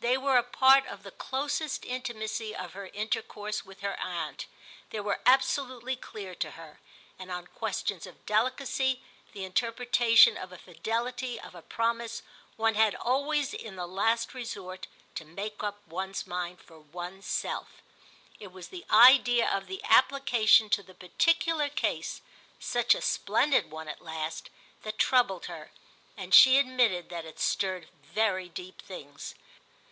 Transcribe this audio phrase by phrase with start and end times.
[0.00, 4.46] They were a part of the closest intimacy of her intercourse with her aunt,
[4.90, 6.78] they were absolutely clear to her;
[7.18, 9.02] and on questions of delicacy,
[9.32, 12.22] the interpretation of a fidelity, of a promise,
[12.56, 14.86] one had always in the last resort
[15.16, 17.82] to make up one's mind for one's self.
[18.38, 22.20] It was the idea of the application to the particular case,
[22.60, 24.48] such a splendid one at last,
[24.84, 25.72] that troubled her,
[26.16, 29.34] and she admitted that it stirred very deep things.